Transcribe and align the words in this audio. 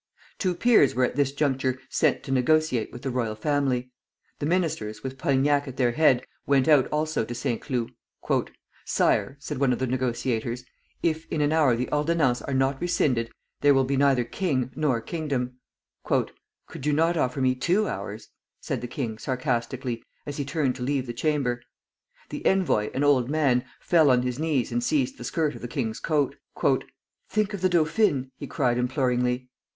Two 0.39 0.55
peers 0.55 0.95
were 0.95 1.03
at 1.05 1.15
this 1.15 1.31
juncture 1.31 1.79
sent 1.87 2.23
to 2.23 2.31
negotiate 2.31 2.91
with 2.91 3.03
the 3.03 3.11
royal 3.11 3.35
family. 3.35 3.91
The 4.39 4.47
ministers, 4.47 5.03
with 5.03 5.19
Polignac 5.19 5.67
at 5.67 5.77
their 5.77 5.91
head, 5.91 6.25
went 6.47 6.67
out 6.67 6.87
also 6.87 7.23
to 7.23 7.35
Saint 7.35 7.61
Cloud. 7.61 7.91
"Sire," 8.83 9.37
said 9.39 9.59
one 9.59 9.71
of 9.71 9.77
the 9.77 9.85
negotiators, 9.85 10.63
"if 11.03 11.27
in 11.27 11.39
an 11.39 11.51
hour 11.51 11.75
the 11.75 11.87
ordonnances 11.93 12.41
are 12.47 12.53
not 12.55 12.81
rescinded, 12.81 13.29
there 13.59 13.75
will 13.75 13.83
be 13.83 13.95
neither 13.95 14.23
king 14.23 14.71
nor 14.75 15.01
kingdom." 15.01 15.57
"Could 16.03 16.83
you 16.87 16.93
not 16.93 17.15
offer 17.15 17.39
me 17.39 17.53
two 17.53 17.87
hours?" 17.87 18.29
said 18.59 18.81
the 18.81 18.87
king, 18.87 19.19
sarcastically, 19.19 20.03
as 20.25 20.37
he 20.37 20.43
turned 20.45 20.75
to 20.77 20.81
leave 20.81 21.05
the 21.05 21.13
chamber. 21.13 21.61
The 22.31 22.43
envoy, 22.43 22.89
an 22.95 23.03
old 23.03 23.29
man, 23.29 23.65
fell 23.79 24.09
on 24.09 24.23
his 24.23 24.39
knees 24.39 24.71
and 24.71 24.83
seized 24.83 25.19
the 25.19 25.23
skirt 25.23 25.53
of 25.53 25.61
the 25.61 25.67
king's 25.67 25.99
coat. 25.99 26.37
"Think 27.29 27.53
of 27.53 27.61
the 27.61 27.69
dauphine!" 27.69 28.31
he 28.35 28.47
cried, 28.47 28.79
imploringly. 28.79 29.47